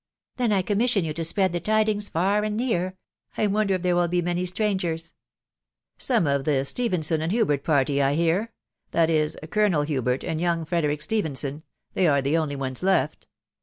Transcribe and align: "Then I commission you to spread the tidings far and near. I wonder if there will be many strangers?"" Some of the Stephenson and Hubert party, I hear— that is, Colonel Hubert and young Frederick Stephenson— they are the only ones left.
"Then 0.37 0.51
I 0.51 0.63
commission 0.63 1.05
you 1.05 1.13
to 1.13 1.23
spread 1.23 1.53
the 1.53 1.59
tidings 1.59 2.09
far 2.09 2.43
and 2.43 2.57
near. 2.57 2.97
I 3.37 3.45
wonder 3.45 3.75
if 3.75 3.83
there 3.83 3.95
will 3.95 4.07
be 4.07 4.19
many 4.19 4.47
strangers?"" 4.47 5.13
Some 5.99 6.25
of 6.25 6.43
the 6.43 6.65
Stephenson 6.65 7.21
and 7.21 7.31
Hubert 7.31 7.63
party, 7.63 8.01
I 8.01 8.15
hear— 8.15 8.51
that 8.93 9.11
is, 9.11 9.37
Colonel 9.51 9.83
Hubert 9.83 10.23
and 10.23 10.39
young 10.41 10.65
Frederick 10.65 11.03
Stephenson— 11.03 11.61
they 11.93 12.07
are 12.07 12.19
the 12.23 12.35
only 12.35 12.55
ones 12.55 12.81
left. 12.81 13.27